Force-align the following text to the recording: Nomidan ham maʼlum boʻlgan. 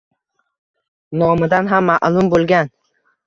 Nomidan 1.23 1.69
ham 1.73 1.85
maʼlum 1.91 2.33
boʻlgan. 2.35 2.73